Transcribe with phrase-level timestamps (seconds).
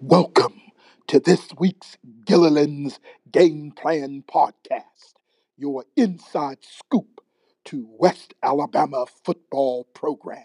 [0.00, 0.60] Welcome
[1.06, 1.96] to this week's
[2.26, 3.00] Gilliland's
[3.32, 5.14] Game Plan Podcast,
[5.56, 7.22] your inside scoop
[7.64, 10.44] to West Alabama football program.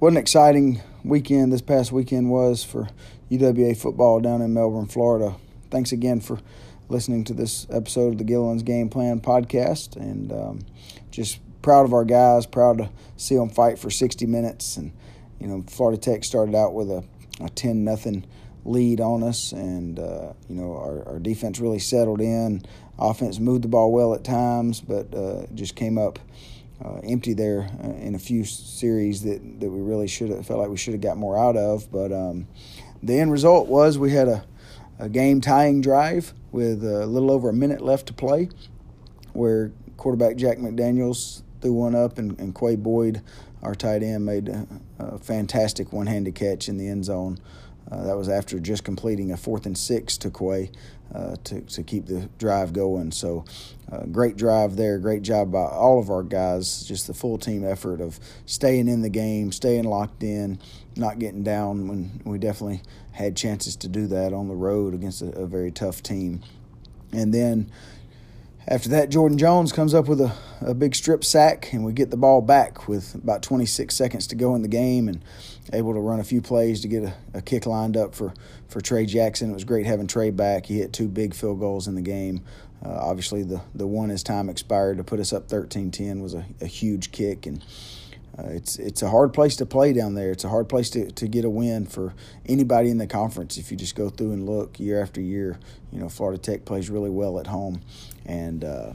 [0.00, 2.88] What an exciting weekend this past weekend was for
[3.30, 5.36] UWA football down in Melbourne, Florida.
[5.70, 6.40] Thanks again for
[6.88, 10.60] listening to this episode of the Gilliland's Game Plan podcast, and um,
[11.10, 12.46] just proud of our guys.
[12.46, 14.76] Proud to see them fight for 60 minutes.
[14.76, 14.92] And
[15.40, 17.04] you know, Florida Tech started out with a,
[17.40, 18.26] a 10 nothing
[18.64, 22.62] lead on us, and uh, you know our, our defense really settled in.
[22.98, 26.18] Offense moved the ball well at times, but uh, just came up.
[26.84, 30.58] Uh, empty there uh, in a few series that, that we really should have felt
[30.58, 31.90] like we should have got more out of.
[31.90, 32.48] But um,
[33.00, 34.44] the end result was we had a,
[34.98, 38.48] a game tying drive with a little over a minute left to play,
[39.32, 43.22] where quarterback Jack McDaniels threw one up, and, and Quay Boyd,
[43.60, 44.64] our tight end, made a,
[45.00, 47.40] a fantastic one handed catch in the end zone.
[47.90, 50.70] Uh, that was after just completing a fourth and six to Quay
[51.12, 53.10] uh, to, to keep the drive going.
[53.10, 53.44] So,
[53.90, 55.00] uh, great drive there.
[55.00, 56.84] Great job by all of our guys.
[56.84, 60.60] Just the full team effort of staying in the game, staying locked in,
[60.94, 62.80] not getting down when we definitely
[63.14, 66.42] had chances to do that on the road against a, a very tough team.
[67.12, 67.70] And then
[68.66, 72.10] after that, Jordan Jones comes up with a, a big strip sack, and we get
[72.10, 75.22] the ball back with about 26 seconds to go in the game and
[75.72, 78.34] able to run a few plays to get a, a kick lined up for,
[78.68, 79.50] for Trey Jackson.
[79.50, 80.66] It was great having Trey back.
[80.66, 82.42] He hit two big field goals in the game.
[82.84, 86.34] Uh, obviously, the, the one as time expired to put us up 13 10 was
[86.34, 87.46] a, a huge kick.
[87.46, 87.64] and
[88.38, 90.32] uh, it's it's a hard place to play down there.
[90.32, 92.14] It's a hard place to, to get a win for
[92.46, 93.56] anybody in the conference.
[93.58, 95.58] If you just go through and look year after year,
[95.92, 97.82] you know Florida Tech plays really well at home,
[98.26, 98.92] and uh,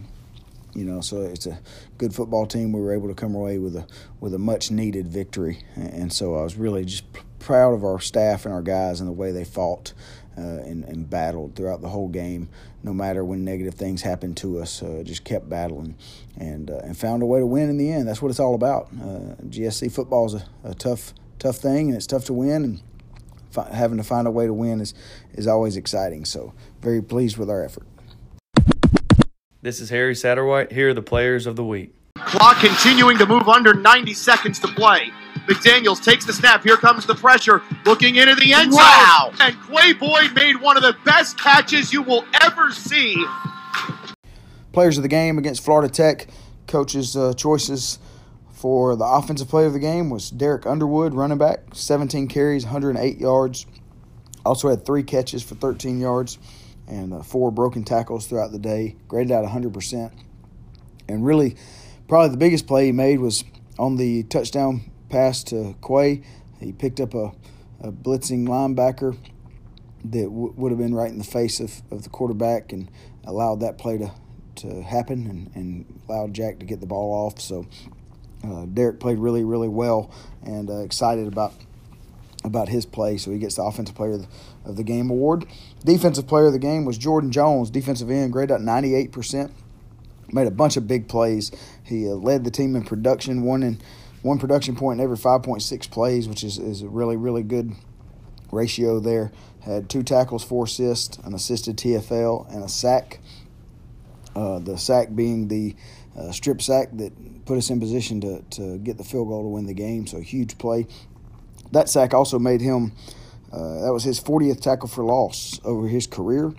[0.74, 1.60] you know so it's a
[1.98, 2.74] good football team.
[2.74, 3.88] We were able to come away with a
[4.20, 7.06] with a much needed victory, and so I was really just
[7.40, 9.94] proud of our staff and our guys and the way they fought
[10.38, 12.50] uh, and, and, battled throughout the whole game.
[12.84, 15.96] No matter when negative things happened to us, uh, just kept battling
[16.38, 18.08] and uh, and found a way to win in the end.
[18.08, 18.88] That's what it's all about.
[18.94, 22.64] Uh, GSC football is a, a, tough tough thing, and it's tough to win.
[22.64, 22.82] And
[23.52, 24.94] fi- having to find a way to win is
[25.34, 26.26] is always exciting.
[26.26, 27.88] So very pleased with our effort.
[29.62, 30.72] This is Harry Satterwhite.
[30.72, 31.94] Here are the players of the week.
[32.16, 35.12] Clock continuing to move under 90 seconds to play.
[35.50, 36.64] McDaniels takes the snap.
[36.64, 37.64] Here comes the pressure.
[37.84, 38.78] Looking into the end zone.
[38.78, 39.34] Wow.
[39.40, 43.26] And Quay Boyd made one of the best catches you will ever see.
[44.72, 46.28] Players of the game against Florida Tech.
[46.68, 47.98] Coaches' uh, choices
[48.52, 53.18] for the offensive play of the game was Derek Underwood, running back, 17 carries, 108
[53.18, 53.66] yards.
[54.46, 56.38] Also had three catches for 13 yards
[56.88, 58.96] and uh, four broken tackles throughout the day.
[59.08, 60.12] Graded out 100%.
[61.08, 61.56] And really,
[62.08, 63.44] probably the biggest play he made was
[63.80, 66.24] on the touchdown pass to Quay.
[66.60, 67.32] He picked up a,
[67.82, 69.18] a blitzing linebacker
[70.06, 72.90] that w- would have been right in the face of, of the quarterback and
[73.26, 74.12] allowed that play to,
[74.56, 77.40] to happen and, and allowed Jack to get the ball off.
[77.40, 77.66] So
[78.44, 80.12] uh, Derek played really, really well
[80.44, 81.54] and uh, excited about
[82.46, 83.18] about his play.
[83.18, 84.28] So he gets the Offensive Player of the,
[84.70, 85.46] of the Game award.
[85.84, 89.52] Defensive Player of the Game was Jordan Jones, defensive end, graded at 98%.
[90.32, 91.52] Made a bunch of big plays.
[91.84, 93.82] He uh, led the team in production, one in
[94.22, 97.74] one production point in every 5.6 plays, which is, is a really, really good
[98.52, 99.32] ratio there.
[99.62, 103.20] Had two tackles, four assists, an assisted TFL, and a sack.
[104.36, 105.76] Uh, the sack being the
[106.18, 109.50] uh, strip sack that put us in position to, to get the field goal to
[109.50, 110.06] win the game.
[110.08, 110.88] So, a huge play.
[111.72, 112.94] That sack also made him,
[113.52, 116.54] uh, that was his 40th tackle for loss over his career,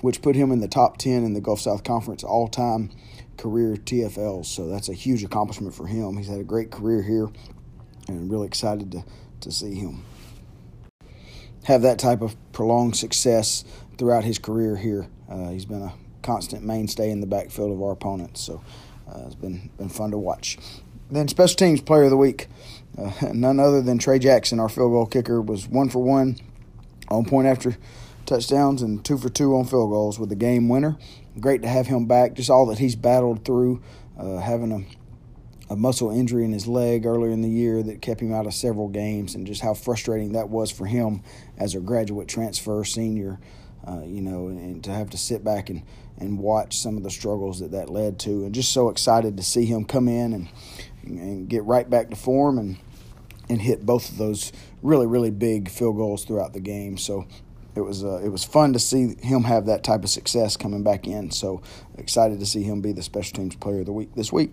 [0.00, 2.90] which put him in the top 10 in the Gulf South Conference all time
[3.36, 4.46] career TFLs.
[4.46, 6.16] So that's a huge accomplishment for him.
[6.16, 7.28] He's had a great career here
[8.08, 9.04] and I'm really excited to,
[9.40, 10.04] to see him
[11.64, 13.64] have that type of prolonged success
[13.98, 15.08] throughout his career here.
[15.28, 15.92] Uh, he's been a
[16.22, 18.40] constant mainstay in the backfield of our opponents.
[18.40, 18.62] So
[19.08, 20.58] uh, it's been, been fun to watch.
[21.10, 22.46] Then special teams player of the week.
[22.96, 26.36] Uh, none other than Trey Jackson, our field goal kicker, was one for one
[27.08, 27.76] on point after
[28.26, 30.96] touchdowns and two for two on field goals with the game winner
[31.40, 32.34] great to have him back.
[32.34, 33.82] Just all that he's battled through,
[34.18, 38.20] uh, having a, a muscle injury in his leg earlier in the year that kept
[38.20, 41.22] him out of several games, and just how frustrating that was for him
[41.58, 43.38] as a graduate transfer senior.
[43.86, 45.80] Uh, you know, and, and, to have to sit back and,
[46.18, 49.44] and watch some of the struggles that that led to, and just so excited to
[49.44, 50.48] see him come in and
[51.04, 52.78] and get right back to form and
[53.48, 54.50] and hit both of those
[54.82, 56.98] really really big field goals throughout the game.
[56.98, 57.26] So
[57.76, 60.82] it was uh, it was fun to see him have that type of success coming
[60.82, 61.30] back in.
[61.30, 61.60] So
[61.98, 64.50] excited to see him be the special teams player of the week this week.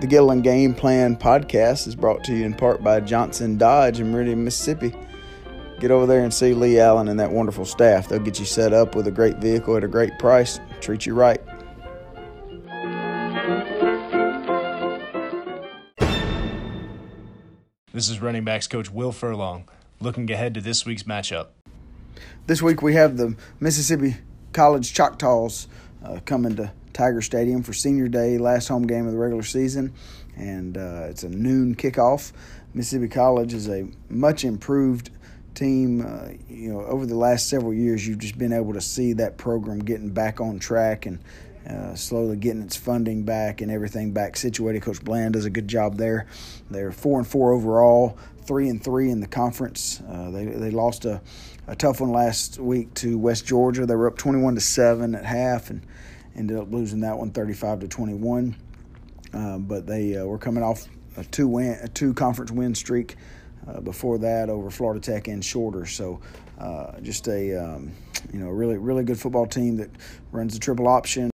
[0.00, 4.10] The Gilliland Game Plan podcast is brought to you in part by Johnson Dodge in
[4.10, 4.94] Meridian, Mississippi.
[5.78, 8.08] Get over there and see Lee Allen and that wonderful staff.
[8.08, 11.14] They'll get you set up with a great vehicle at a great price, treat you
[11.14, 11.40] right.
[18.00, 19.68] This is running backs coach Will Furlong
[20.00, 21.48] looking ahead to this week's matchup.
[22.46, 24.16] This week we have the Mississippi
[24.54, 25.68] College Choctaws
[26.02, 29.92] uh, coming to Tiger Stadium for Senior Day, last home game of the regular season,
[30.34, 32.32] and uh, it's a noon kickoff.
[32.72, 35.10] Mississippi College is a much improved
[35.54, 36.00] team.
[36.00, 39.36] Uh, you know, over the last several years, you've just been able to see that
[39.36, 41.18] program getting back on track and
[41.68, 44.82] uh, slowly getting its funding back and everything back situated.
[44.82, 46.26] Coach Bland does a good job there.
[46.70, 50.02] They're four and four overall, three and three in the conference.
[50.08, 51.20] Uh, they they lost a,
[51.66, 53.86] a tough one last week to West Georgia.
[53.86, 55.86] They were up twenty one to seven at half and
[56.36, 58.56] ended up losing that one 35 to 21.
[59.32, 60.86] Uh, but they uh, were coming off
[61.16, 63.16] a two win, a two conference win streak
[63.68, 65.86] uh, before that over Florida Tech and Shorter.
[65.86, 66.20] So
[66.58, 67.92] uh, just a um,
[68.32, 69.90] you know really really good football team that
[70.32, 71.29] runs the triple option,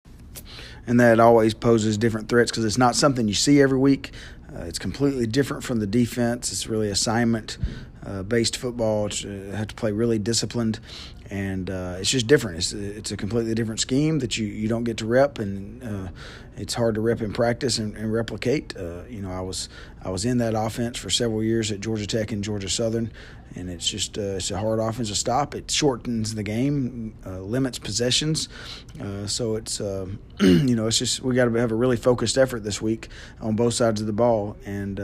[0.88, 4.12] and that always poses different threats because it's not something you see every week.
[4.56, 6.52] Uh, it's completely different from the defense.
[6.52, 7.58] It's really assignment
[8.06, 9.08] uh, based football.
[9.08, 10.80] It's, uh, have to play really disciplined,
[11.30, 12.58] and uh, it's just different.
[12.58, 16.12] It's it's a completely different scheme that you, you don't get to rep, and uh,
[16.58, 18.76] it's hard to rep in practice and, and replicate.
[18.78, 19.70] Uh, you know, I was
[20.04, 23.12] I was in that offense for several years at Georgia Tech and Georgia Southern,
[23.56, 25.56] and it's just uh, it's a hard offense to stop.
[25.56, 28.48] It shortens the game, uh, limits possessions,
[29.02, 32.38] uh, so it's um, you know it's just we got to have a really focused
[32.38, 33.10] effort this week
[33.42, 35.00] on both sides of the ball, and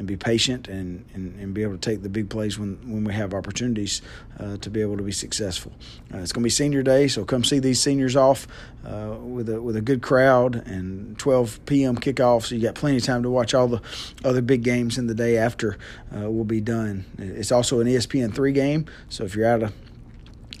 [0.00, 3.04] and be patient and, and, and be able to take the big plays when, when
[3.04, 4.00] we have opportunities
[4.38, 5.72] uh, to be able to be successful.
[6.12, 8.48] Uh, it's going to be senior day, so come see these seniors off
[8.86, 11.96] uh, with a with a good crowd and 12 p.m.
[11.96, 12.46] kickoff.
[12.46, 13.82] So you got plenty of time to watch all the
[14.24, 15.76] other big games in the day after
[16.16, 17.04] uh, will be done.
[17.18, 19.74] It's also an ESPN three game, so if you're out of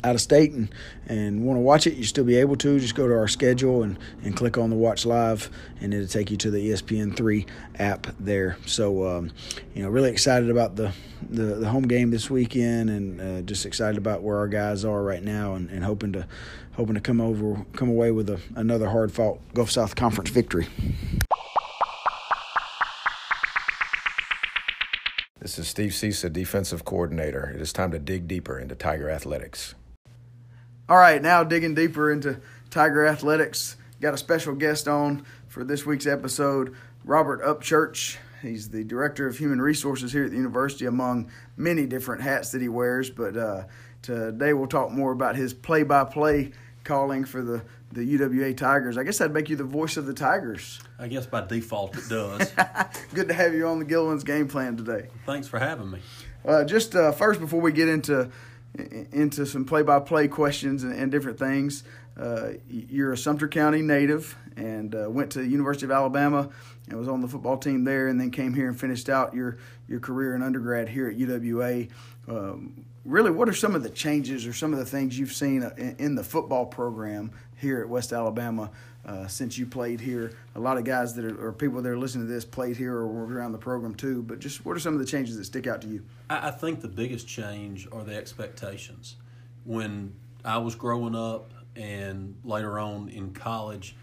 [0.02, 0.72] out of state and,
[1.06, 2.78] and want to watch it, you still be able to.
[2.80, 5.50] Just go to our schedule and, and click on the Watch Live,
[5.80, 7.46] and it'll take you to the ESPN3
[7.78, 8.56] app there.
[8.66, 9.30] So, um,
[9.74, 10.92] you know, really excited about the,
[11.28, 15.02] the, the home game this weekend, and uh, just excited about where our guys are
[15.02, 16.26] right now, and, and hoping to
[16.74, 20.68] hoping to come over come away with a, another hard fought Gulf South Conference victory.
[25.40, 27.50] This is Steve Cisa, defensive coordinator.
[27.54, 29.74] It is time to dig deeper into Tiger athletics.
[30.90, 33.76] All right, now digging deeper into Tiger Athletics.
[34.00, 38.16] Got a special guest on for this week's episode, Robert Upchurch.
[38.42, 42.60] He's the director of human resources here at the university, among many different hats that
[42.60, 43.08] he wears.
[43.08, 43.64] But uh,
[44.02, 46.50] today we'll talk more about his play-by-play
[46.82, 47.62] calling for the
[47.92, 48.96] the UWA Tigers.
[48.98, 50.80] I guess that'd make you the voice of the Tigers.
[50.98, 52.52] I guess by default it does.
[53.14, 55.08] Good to have you on the Gilliland's game plan today.
[55.26, 55.98] Thanks for having me.
[56.44, 58.30] Uh, just uh, first, before we get into
[59.12, 61.84] into some play-by-play questions and, and different things.
[62.18, 66.48] Uh, you're a Sumter County native and uh, went to the University of Alabama
[66.88, 69.58] and was on the football team there, and then came here and finished out your
[69.88, 71.88] your career in undergrad here at UWA.
[72.28, 75.62] Um, really, what are some of the changes or some of the things you've seen
[75.62, 78.70] uh, in, in the football program here at West Alabama
[79.04, 80.32] uh, since you played here?
[80.54, 82.94] A lot of guys that are or people that are listening to this played here
[82.94, 84.22] or were around the program too.
[84.22, 86.04] But just what are some of the changes that stick out to you?
[86.28, 89.16] I, I think the biggest change are the expectations.
[89.64, 90.14] When
[90.44, 93.94] I was growing up and later on in college,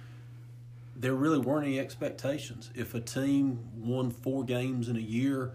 [0.96, 2.72] there really weren't any expectations.
[2.74, 5.54] If a team won four games in a year,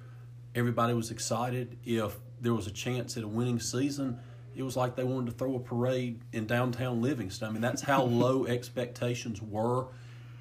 [0.54, 1.76] everybody was excited.
[1.84, 4.18] If there was a chance at a winning season,
[4.54, 7.48] it was like they wanted to throw a parade in downtown Livingston.
[7.48, 9.86] I mean, that's how low expectations were,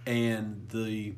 [0.06, 1.16] and the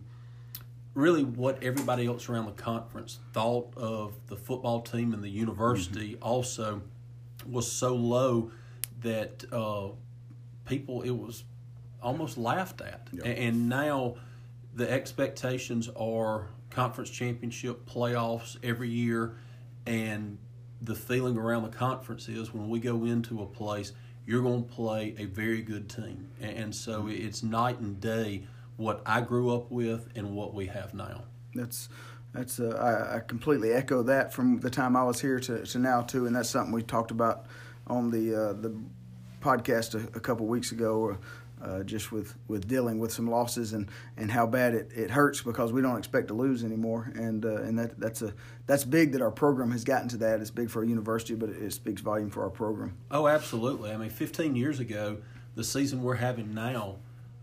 [0.94, 6.14] really what everybody else around the conference thought of the football team and the university
[6.14, 6.24] mm-hmm.
[6.24, 6.82] also
[7.50, 8.52] was so low
[9.02, 9.90] that uh,
[10.66, 11.44] people it was
[12.02, 13.26] almost laughed at, yep.
[13.26, 14.16] and now
[14.76, 19.38] the expectations are conference championship playoffs every year,
[19.86, 20.38] and
[20.84, 23.94] the feeling around the conference is when we go into a place,
[24.26, 26.30] you're going to play a very good team.
[26.42, 28.44] And so it's night and day
[28.78, 31.24] what I grew up with and what we have now.
[31.54, 31.90] That's
[32.34, 35.78] that's uh, I, I, completely echo that from the time I was here to, to
[35.78, 37.46] now too, and that's something we talked about
[37.86, 38.76] on the uh, the
[39.40, 41.18] podcast a, a couple weeks ago.
[41.64, 45.42] Uh, just with, with dealing with some losses and, and how bad it, it hurts
[45.42, 47.12] because we don't expect to lose anymore.
[47.16, 48.34] And uh, and that that's a
[48.66, 50.42] that's big that our program has gotten to that.
[50.42, 52.98] It's big for a university, but it, it speaks volume for our program.
[53.10, 53.92] Oh, absolutely.
[53.92, 55.18] I mean, 15 years ago,
[55.56, 56.98] the season we're having now,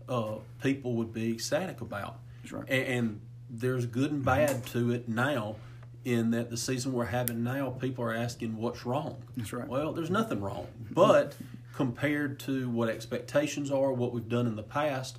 [0.07, 2.19] uh, people would be ecstatic about.
[2.43, 2.65] That's right.
[2.69, 5.55] And, and there's good and bad to it now.
[6.03, 9.21] In that the season we're having now, people are asking what's wrong.
[9.37, 9.67] That's right.
[9.67, 11.35] Well, there's nothing wrong, but
[11.73, 15.17] compared to what expectations are, what we've done in the past,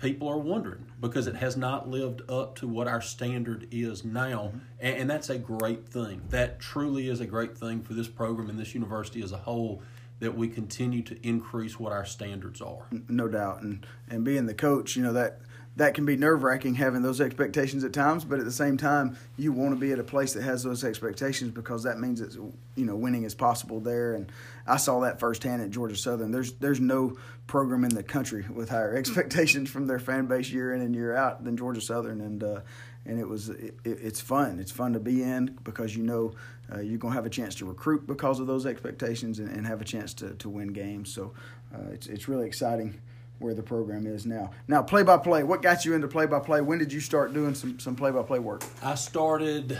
[0.00, 4.48] people are wondering because it has not lived up to what our standard is now,
[4.48, 4.58] mm-hmm.
[4.80, 6.22] and, and that's a great thing.
[6.30, 9.82] That truly is a great thing for this program and this university as a whole.
[10.20, 12.86] That we continue to increase what our standards are.
[13.08, 13.62] no doubt.
[13.62, 15.40] And and being the coach, you know that
[15.76, 18.24] that can be nerve wracking having those expectations at times.
[18.24, 20.84] But at the same time, you want to be at a place that has those
[20.84, 24.14] expectations because that means it's you know winning is possible there.
[24.14, 24.30] And
[24.66, 26.30] I saw that firsthand at Georgia Southern.
[26.30, 27.16] There's there's no
[27.46, 31.14] program in the country with higher expectations from their fan base year in and year
[31.16, 32.20] out than Georgia Southern.
[32.20, 32.60] And uh,
[33.04, 34.60] and it was it, it's fun.
[34.60, 36.34] It's fun to be in because you know
[36.72, 39.80] uh, you're gonna have a chance to recruit because of those expectations and, and have
[39.80, 41.12] a chance to, to win games.
[41.12, 41.34] So
[41.74, 43.00] uh, it's it's really exciting
[43.38, 44.50] where the program is now.
[44.68, 45.42] Now, play by play.
[45.42, 46.60] What got you into play by play?
[46.60, 48.64] When did you start doing some some play by play work?
[48.82, 49.78] I started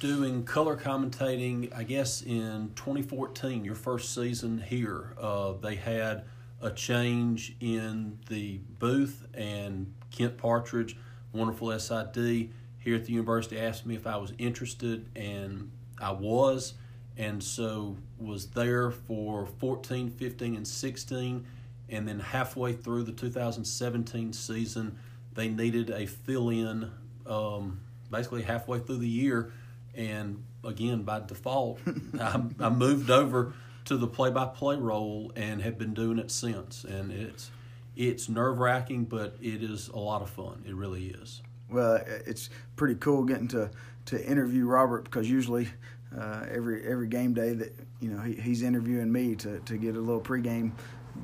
[0.00, 5.14] doing color commentating, I guess, in 2014, your first season here.
[5.20, 6.24] Uh, they had
[6.60, 10.96] a change in the booth, and Kent Partridge,
[11.32, 15.70] wonderful SID here at the university, asked me if I was interested, and
[16.00, 16.74] I was.
[17.16, 21.46] And so was there for 14, 15, and 16
[21.88, 24.98] and then halfway through the 2017 season,
[25.34, 26.90] they needed a fill in
[27.26, 27.80] um,
[28.10, 29.52] basically halfway through the year.
[29.94, 31.80] And again, by default,
[32.20, 33.54] I, I, moved over
[33.86, 36.84] to the play by play role and have been doing it since.
[36.84, 37.50] And it's,
[37.96, 40.62] it's nerve wracking, but it is a lot of fun.
[40.66, 41.42] It really is.
[41.70, 43.70] Well, it's pretty cool getting to,
[44.06, 45.68] to interview Robert because usually
[46.16, 49.94] uh, every every game day that you know he, he's interviewing me to, to get
[49.94, 50.72] a little pregame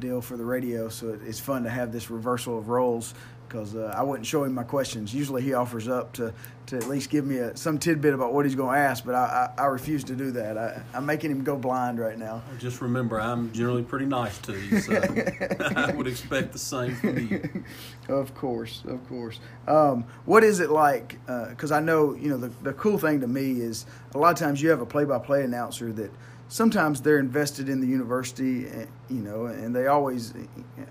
[0.00, 0.88] deal for the radio.
[0.88, 3.14] So it's fun to have this reversal of roles
[3.54, 5.14] because uh, I wouldn't show him my questions.
[5.14, 6.32] Usually he offers up to,
[6.66, 9.14] to at least give me a, some tidbit about what he's going to ask, but
[9.14, 10.58] I, I, I, refuse to do that.
[10.58, 12.42] I, am making him go blind right now.
[12.58, 14.94] Just remember, I'm generally pretty nice to you, so
[15.76, 17.64] I would expect the same from you.
[18.06, 19.40] Of course, of course.
[19.66, 21.18] Um, what is it like?
[21.26, 24.30] Because uh, I know, you know, the, the cool thing to me is a lot
[24.30, 26.10] of times you have a play-by-play announcer that–
[26.48, 30.34] sometimes they're invested in the university, eh, you know, and they always,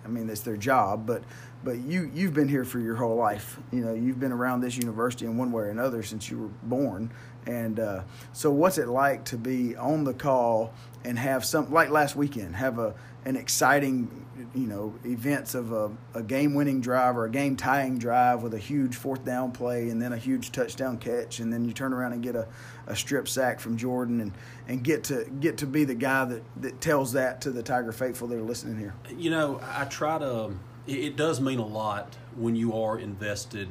[0.03, 1.23] I mean, it's their job, but
[1.63, 3.57] but you you've been here for your whole life.
[3.71, 6.51] You know, you've been around this university in one way or another since you were
[6.63, 7.11] born.
[7.45, 10.73] And uh, so, what's it like to be on the call
[11.05, 12.93] and have some like last weekend have a
[13.25, 18.53] an exciting, you know, events of a, a game-winning drive or a game-tying drive with
[18.53, 21.93] a huge fourth down play and then a huge touchdown catch, and then you turn
[21.93, 22.47] around and get a,
[22.87, 24.31] a strip sack from Jordan and,
[24.67, 27.91] and get to get to be the guy that, that tells that to the Tiger
[27.91, 28.93] faithful that are listening here.
[29.17, 30.57] You know, I try to.
[30.85, 33.69] It does mean a lot when you are invested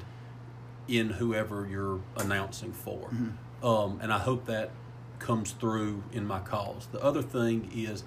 [0.88, 3.66] in whoever you're announcing for, mm-hmm.
[3.66, 4.70] um, and I hope that
[5.18, 6.88] comes through in my calls.
[6.90, 8.02] The other thing is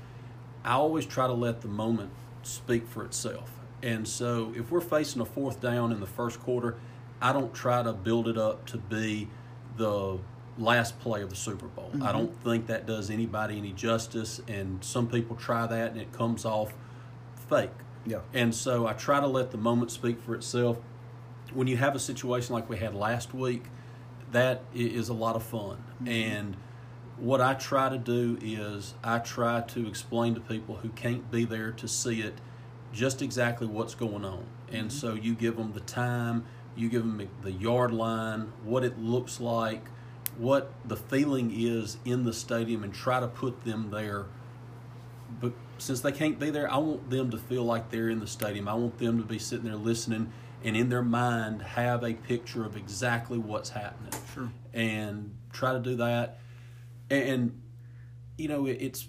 [0.65, 2.09] I always try to let the moment
[2.45, 3.51] speak for itself.
[3.83, 6.75] And so if we're facing a fourth down in the first quarter,
[7.21, 9.29] I don't try to build it up to be
[9.77, 10.17] the
[10.57, 11.89] last play of the Super Bowl.
[11.93, 12.03] Mm-hmm.
[12.03, 14.41] I don't think that does anybody any justice.
[14.47, 16.73] And some people try that and it comes off
[17.49, 17.69] fake.
[18.05, 18.19] Yeah.
[18.33, 20.77] And so I try to let the moment speak for itself.
[21.53, 23.65] When you have a situation like we had last week,
[24.31, 25.83] that is a lot of fun.
[26.01, 26.07] Mm-hmm.
[26.07, 26.57] And
[27.17, 31.45] what I try to do is I try to explain to people who can't be
[31.45, 32.39] there to see it
[32.91, 34.45] just exactly what's going on.
[34.69, 34.89] And mm-hmm.
[34.89, 36.45] so you give them the time,
[36.75, 39.85] you give them the yard line, what it looks like,
[40.37, 44.25] what the feeling is in the stadium, and try to put them there.
[45.39, 48.27] But since they can't be there, I want them to feel like they're in the
[48.27, 48.67] stadium.
[48.67, 50.31] I want them to be sitting there listening
[50.63, 54.13] and in their mind have a picture of exactly what's happening.
[54.33, 54.51] Sure.
[54.73, 56.39] And try to do that
[57.09, 57.61] and
[58.37, 59.07] you know it's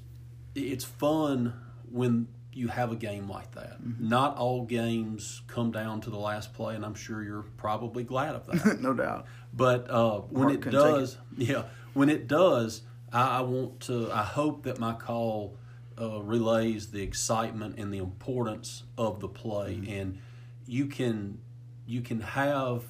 [0.55, 1.55] it's fun
[1.91, 3.83] when you have a game like that.
[3.83, 4.09] Mm-hmm.
[4.09, 8.35] Not all games come down to the last play, and I'm sure you're probably glad
[8.35, 8.81] of that.
[8.81, 9.27] no doubt.
[9.53, 11.49] But uh, when it does, it.
[11.49, 14.11] yeah, when it does, I, I, want to.
[14.11, 15.59] I hope that my call
[16.01, 19.93] uh, relays the excitement and the importance of the play, mm-hmm.
[19.93, 20.19] and
[20.67, 21.39] you can
[21.87, 22.85] you can have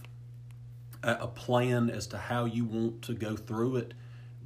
[1.02, 3.94] a, a plan as to how you want to go through it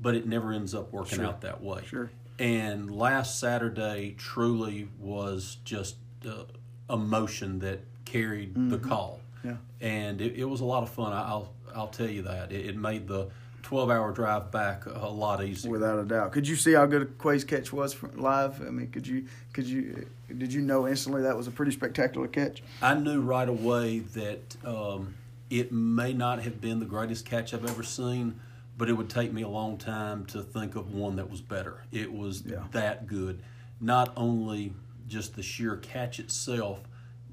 [0.00, 1.26] but it never ends up working sure.
[1.26, 1.82] out that way.
[1.86, 2.10] Sure.
[2.38, 6.44] And last Saturday truly was just uh,
[6.88, 9.20] emotion that carried the call.
[9.44, 9.56] Yeah.
[9.80, 11.12] And it, it was a lot of fun.
[11.12, 13.28] I- I'll I'll tell you that it, it made the
[13.62, 15.70] twelve hour drive back a lot easier.
[15.70, 16.32] Without a doubt.
[16.32, 18.60] Could you see how good a Quay's catch was live?
[18.60, 22.26] I mean, could you could you did you know instantly that was a pretty spectacular
[22.26, 22.62] catch?
[22.82, 25.14] I knew right away that um,
[25.50, 28.40] it may not have been the greatest catch I've ever seen,
[28.80, 31.84] but it would take me a long time to think of one that was better.
[31.92, 32.64] It was Yeah.
[32.72, 33.42] that good.
[33.78, 34.72] Not only
[35.06, 36.80] just the sheer catch itself,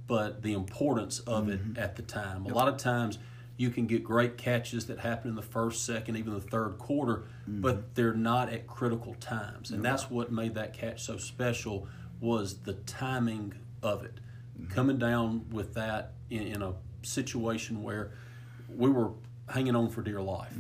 [0.08, 1.80] but the importance of it mm-hmm.
[1.80, 2.46] at the time.
[2.48, 3.18] A lot of times
[3.56, 7.24] you can get great catches that happen in the first, second, even the third quarter,
[7.44, 7.62] mm-hmm.
[7.62, 9.72] but they're not at critical times.
[9.72, 11.88] And that's what made that catch so special
[12.20, 14.20] was the timing of it.
[14.60, 14.74] Mm-hmm.
[14.74, 16.74] Coming down with that in, in a
[17.04, 18.12] situation where
[18.68, 19.12] we were
[19.48, 20.52] hanging on for dear life.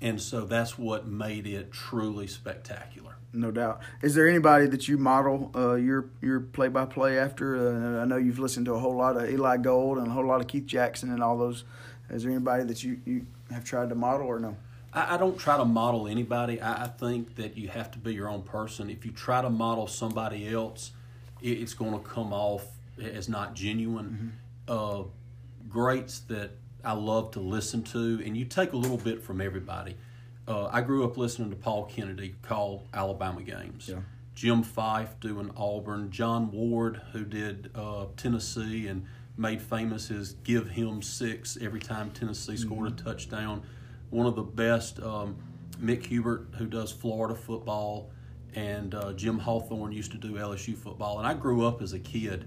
[0.00, 3.16] And so that's what made it truly spectacular.
[3.32, 3.80] No doubt.
[4.02, 7.56] Is there anybody that you model uh, your your play by play after?
[7.56, 10.26] Uh, I know you've listened to a whole lot of Eli Gold and a whole
[10.26, 11.64] lot of Keith Jackson and all those.
[12.08, 14.56] Is there anybody that you, you have tried to model or no?
[14.92, 16.60] I, I don't try to model anybody.
[16.60, 18.88] I, I think that you have to be your own person.
[18.88, 20.92] If you try to model somebody else,
[21.42, 22.64] it, it's going to come off
[23.00, 24.38] as not genuine.
[24.66, 25.02] Uh,
[25.68, 26.52] greats that
[26.86, 29.96] I love to listen to, and you take a little bit from everybody.
[30.46, 33.88] Uh, I grew up listening to Paul Kennedy call Alabama games.
[33.88, 33.98] Yeah.
[34.36, 39.04] Jim Fyffe doing Auburn, John Ward who did uh, Tennessee and
[39.36, 43.62] made famous his "Give Him Six every time Tennessee scored a touchdown.
[44.10, 45.36] One of the best, um,
[45.82, 48.10] Mick Hubert who does Florida football,
[48.54, 51.18] and uh, Jim Hawthorne used to do LSU football.
[51.18, 52.46] And I grew up as a kid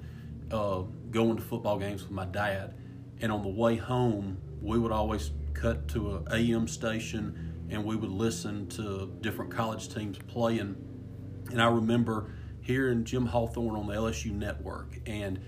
[0.51, 2.73] uh, going to football games with my dad,
[3.21, 7.95] and on the way home we would always cut to a AM station and we
[7.95, 10.75] would listen to different college teams playing
[11.51, 14.99] and I remember hearing Jim Hawthorne on the LSU network.
[15.05, 15.39] And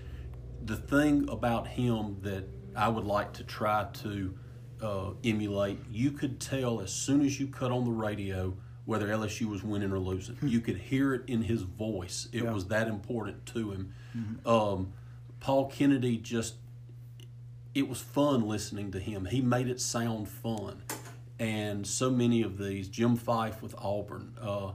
[0.64, 4.34] the thing about him that I would like to try to
[4.82, 8.54] uh, emulate, you could tell as soon as you cut on the radio
[8.84, 10.36] whether LSU was winning or losing.
[10.42, 12.28] you could hear it in his voice.
[12.32, 13.94] It was that important to him.
[14.44, 14.92] Um,
[15.38, 16.54] Paul Kennedy just,
[17.74, 19.24] it was fun listening to him.
[19.24, 20.82] He made it sound fun.
[21.38, 24.72] And so many of these, Jim Fyffe with Auburn, uh,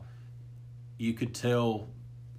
[0.97, 1.87] you could tell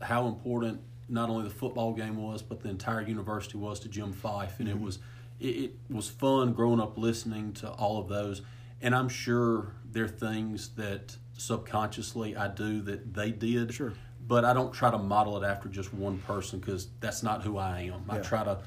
[0.02, 4.12] how important not only the football game was, but the entire university was to Jim
[4.12, 4.98] Fyffe, and it was
[5.40, 8.42] it, it was fun growing up listening to all of those.
[8.80, 13.72] And I'm sure there are things that subconsciously I do that they did.
[13.72, 13.92] Sure.
[14.26, 17.56] But I don't try to model it after just one person because that's not who
[17.56, 18.04] I am.
[18.10, 18.58] I try to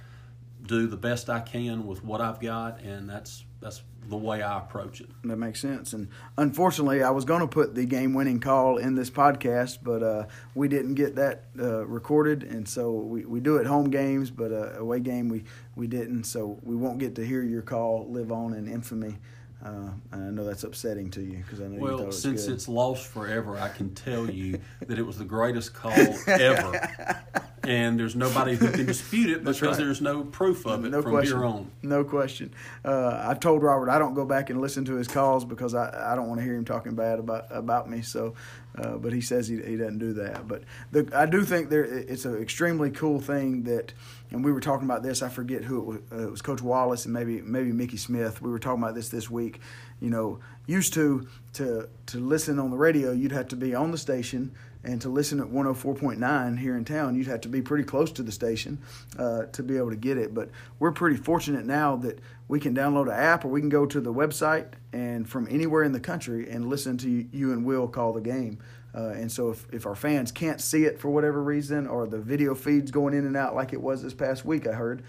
[0.71, 4.57] do the best I can with what I've got, and that's that's the way I
[4.57, 5.09] approach it.
[5.25, 5.93] That makes sense.
[5.93, 6.07] And
[6.37, 10.25] unfortunately, I was going to put the game winning call in this podcast, but uh,
[10.55, 12.41] we didn't get that uh, recorded.
[12.43, 15.43] And so we, we do it home games, but uh, away game we,
[15.75, 16.23] we didn't.
[16.23, 19.17] So we won't get to hear your call live on in infamy.
[19.63, 22.11] Uh, and I know that's upsetting to you because I know you thought it Well,
[22.11, 22.55] since good.
[22.55, 25.93] it's lost forever, I can tell you that it was the greatest call
[26.25, 26.89] ever.
[27.63, 29.77] and there's nobody who can dispute it because right.
[29.77, 31.37] there's no proof of it no from question.
[31.37, 31.71] here on.
[31.83, 32.53] No question.
[32.83, 36.13] Uh, I told Robert I don't go back and listen to his calls because I,
[36.13, 38.01] I don't want to hear him talking bad about about me.
[38.01, 38.33] So,
[38.77, 40.47] uh, but he says he, he doesn't do that.
[40.47, 43.93] But the, I do think there it's an extremely cool thing that,
[44.31, 45.21] and we were talking about this.
[45.21, 45.99] I forget who it was.
[46.11, 48.41] Uh, it was Coach Wallace and maybe maybe Mickey Smith.
[48.41, 49.59] We were talking about this this week.
[49.99, 53.91] You know, used to to to listen on the radio, you'd have to be on
[53.91, 57.83] the station and to listen at 104.9 here in town, you'd have to be pretty
[57.83, 58.79] close to the station
[59.17, 60.33] uh, to be able to get it.
[60.33, 63.85] But we're pretty fortunate now that we can download an app or we can go
[63.85, 67.87] to the website and from anywhere in the country and listen to you and Will
[67.87, 68.59] call the game.
[68.93, 72.19] Uh, and so if, if our fans can't see it for whatever reason or the
[72.19, 75.03] video feeds going in and out like it was this past week, I heard,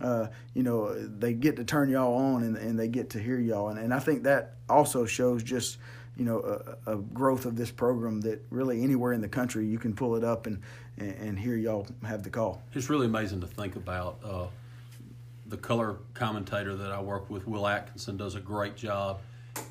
[0.00, 3.38] uh, you know, they get to turn y'all on and, and they get to hear
[3.38, 3.68] y'all.
[3.68, 5.76] And, and I think that also shows just–
[6.18, 6.40] you know,
[6.86, 10.16] a, a, growth of this program that really anywhere in the country you can pull
[10.16, 10.60] it up and,
[10.98, 12.60] and, and hear y'all have the call.
[12.74, 14.18] It's really amazing to think about.
[14.24, 14.46] Uh,
[15.46, 19.20] the color commentator that I work with, Will Atkinson, does a great job,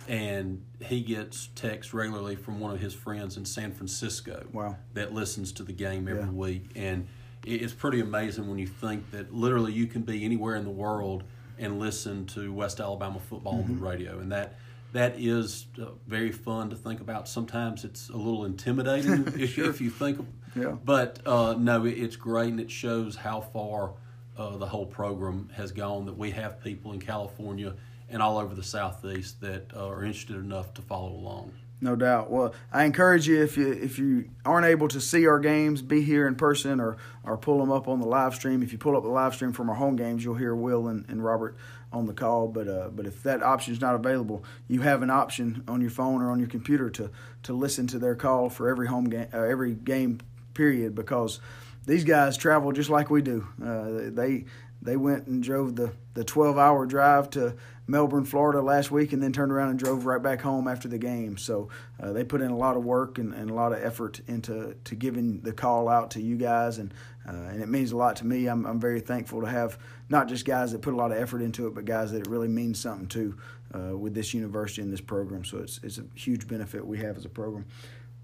[0.07, 4.45] and he gets texts regularly from one of his friends in San Francisco.
[4.51, 4.77] Wow.
[4.93, 6.29] That listens to the game every Yeah.
[6.31, 7.05] week, and
[7.45, 11.23] it's pretty amazing when you think that literally you can be anywhere in the world
[11.60, 13.75] and listen to West Alabama football on Mm-hmm.
[13.75, 14.55] the radio, and that
[14.97, 17.27] that is uh, very fun to think about.
[17.27, 20.25] Sometimes it's a little intimidating if, if you think.
[20.55, 20.75] Yeah.
[20.83, 23.93] But uh, no, it, it's great, and it shows how far
[24.38, 26.05] uh, the whole program has gone.
[26.05, 27.75] That we have people in California
[28.10, 31.51] and all over the southeast that uh, are interested enough to follow along.
[31.79, 32.31] No doubt.
[32.31, 36.01] Well, I encourage you if you if you aren't able to see our games, be
[36.01, 38.63] here in person or or pull them up on the live stream.
[38.63, 41.05] If you pull up the live stream from our home games, you'll hear Will and,
[41.07, 41.55] and Robert
[41.91, 42.47] on the call.
[42.47, 45.89] But uh, but if that option is not available, you have an option on your
[45.89, 47.10] phone or on your computer to
[47.43, 50.19] to listen to their call for every home game, uh, every game
[50.54, 51.39] period because
[51.86, 53.47] these guys travel just like we do.
[53.63, 54.45] Uh, they
[54.82, 57.56] they went and drove the the 12 hour drive to
[57.88, 60.97] Melbourne, Florida last week, and then turned around and drove right back home after the
[60.97, 61.38] game.
[61.38, 61.69] So
[62.02, 64.76] uh, they put in a lot of work and, and, a lot of effort into
[64.84, 66.93] to giving the call out to you guys, and
[67.27, 68.47] uh, and it means a lot to me.
[68.47, 69.77] I'm I'm very thankful to have
[70.09, 72.27] not just guys that put a lot of effort into it, but guys that it
[72.27, 73.37] really means something to
[73.75, 75.43] uh, with this university and this program.
[75.43, 77.65] So it's it's a huge benefit we have as a program.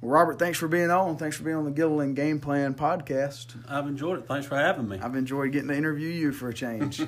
[0.01, 1.17] Well, Robert, thanks for being on.
[1.17, 3.55] Thanks for being on the Gilliland Game Plan podcast.
[3.69, 4.27] I've enjoyed it.
[4.27, 4.99] Thanks for having me.
[4.99, 6.99] I've enjoyed getting to interview you for a change.
[7.01, 7.07] all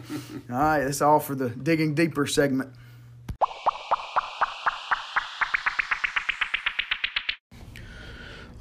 [0.49, 2.73] right, that's all for the digging deeper segment.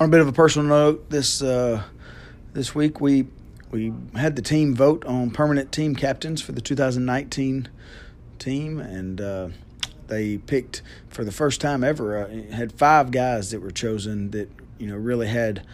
[0.00, 1.80] On a bit of a personal note, this uh,
[2.54, 3.26] this week we
[3.70, 7.68] we had the team vote on permanent team captains for the 2019
[8.38, 9.48] team, and uh,
[10.06, 14.48] they picked for the first time ever uh, had five guys that were chosen that
[14.78, 15.66] you know really had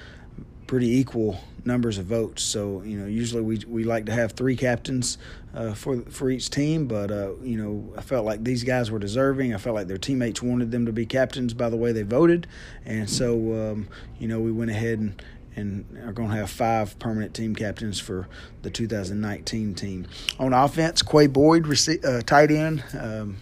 [0.67, 2.43] pretty equal numbers of votes.
[2.43, 5.19] So you know usually we we like to have three captains
[5.55, 8.99] uh, for for each team, but uh, you know I felt like these guys were
[8.99, 9.53] deserving.
[9.55, 12.47] I felt like their teammates wanted them to be captains by the way they voted,
[12.87, 13.89] and so um,
[14.19, 15.23] you know we went ahead and
[15.57, 18.29] and are going to have five permanent team captains for
[18.63, 20.07] the 2019 team.
[20.39, 21.67] On offense, Quay Boyd,
[22.05, 22.85] uh, tight end.
[22.99, 23.37] Um,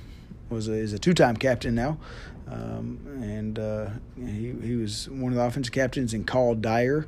[0.50, 1.98] was a, is a two time captain now.
[2.50, 7.06] Um, and uh, he, he was one of the offensive captains in Carl Dyer,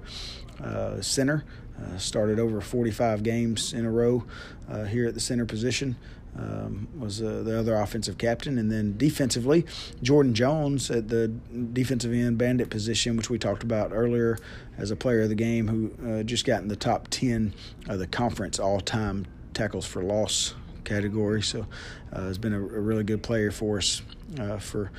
[0.62, 1.44] uh, center.
[1.80, 4.24] Uh, started over 45 games in a row
[4.70, 5.96] uh, here at the center position.
[6.38, 9.66] Um, was uh, the other offensive captain, and then defensively,
[10.00, 14.38] Jordan Jones at the defensive end bandit position, which we talked about earlier
[14.78, 17.52] as a player of the game, who uh, just got in the top 10
[17.88, 21.42] of the conference all-time tackles for loss category.
[21.42, 21.66] So
[22.12, 24.02] uh, has been a, a, really good player for us
[24.38, 24.90] uh, for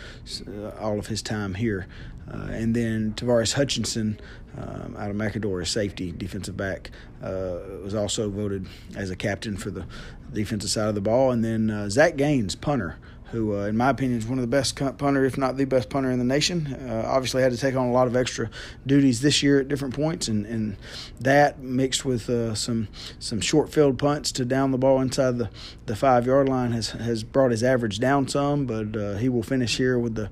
[0.47, 1.87] uh, all of his time here.
[2.31, 4.19] Uh, and then Tavares Hutchinson
[4.57, 6.91] um, out of McAdory, safety, defensive back,
[7.21, 9.85] uh, was also voted as a captain for the
[10.31, 11.31] defensive side of the ball.
[11.31, 12.97] And then Zach Gaines, punter
[13.31, 15.89] who, uh, in my opinion, is one of the best punter, if not the best
[15.89, 16.73] punter in the nation.
[16.87, 18.49] Uh, obviously, had to take on a lot of extra
[18.85, 20.77] duties this year at different points, and, and
[21.19, 22.87] that mixed with uh, some
[23.19, 25.49] some short field punts to down the ball inside the,
[25.85, 28.65] the five yard line has has brought his average down some.
[28.65, 30.29] But uh, he will finish here with the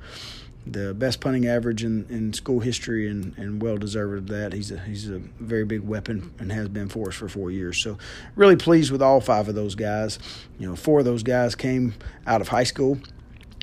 [0.67, 4.53] the best punting average in, in school history and, and well deserved that.
[4.53, 7.77] He's a he's a very big weapon and has been for us for four years.
[7.77, 7.97] So
[8.35, 10.19] really pleased with all five of those guys.
[10.57, 11.95] You know, four of those guys came
[12.27, 12.99] out of high school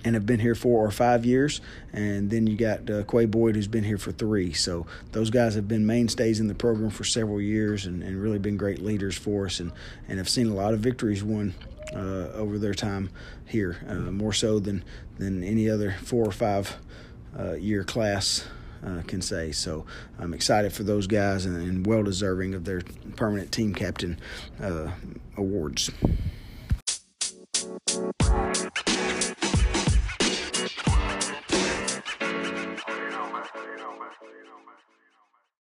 [0.05, 1.61] and have been here four or five years.
[1.93, 4.53] And then you got uh, Quay Boyd, who's been here for three.
[4.53, 8.39] So those guys have been mainstays in the program for several years and, and really
[8.39, 9.73] been great leaders for us and,
[10.09, 11.55] and have seen a lot of victories won
[11.95, 13.11] uh, over their time
[13.45, 14.85] here, uh, more so than,
[15.19, 16.77] than any other four or five
[17.39, 18.47] uh, year class
[18.85, 19.53] uh, can say.
[19.53, 19.85] So
[20.19, 22.83] I'm excited for those guys and, and well deserving of their
[23.17, 24.19] permanent team captain
[24.61, 24.91] uh,
[25.37, 25.91] awards.